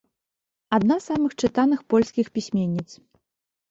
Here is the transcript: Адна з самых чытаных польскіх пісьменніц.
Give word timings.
Адна 0.77 0.95
з 1.03 1.13
самых 1.13 1.31
чытаных 1.45 1.79
польскіх 1.95 2.35
пісьменніц. 2.39 2.89